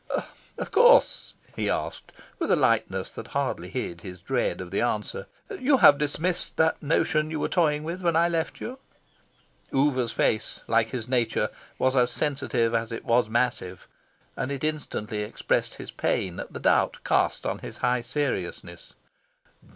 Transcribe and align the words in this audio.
"Of 0.57 0.71
course," 0.71 1.35
he 1.55 1.69
asked, 1.69 2.11
with 2.39 2.49
a 2.49 2.55
lightness 2.55 3.11
that 3.11 3.27
hardly 3.37 3.69
hid 3.69 4.01
his 4.01 4.19
dread 4.19 4.59
of 4.59 4.71
the 4.71 4.81
answer, 4.81 5.27
"you 5.59 5.77
have 5.77 5.99
dismissed 5.99 6.57
the 6.57 6.73
notion 6.81 7.29
you 7.29 7.39
were 7.39 7.47
toying 7.47 7.83
with 7.83 8.01
when 8.01 8.15
I 8.15 8.27
left 8.27 8.59
you?" 8.59 8.79
Oover's 9.71 10.11
face, 10.11 10.61
like 10.65 10.89
his 10.89 11.07
nature, 11.07 11.49
was 11.77 11.95
as 11.95 12.09
sensitive 12.09 12.73
as 12.73 12.91
it 12.91 13.05
was 13.05 13.29
massive, 13.29 13.87
and 14.35 14.51
it 14.51 14.63
instantly 14.63 15.21
expressed 15.21 15.75
his 15.75 15.91
pain 15.91 16.39
at 16.39 16.51
the 16.51 16.59
doubt 16.59 16.97
cast 17.03 17.45
on 17.45 17.59
his 17.59 17.77
high 17.77 18.01
seriousness. 18.01 18.95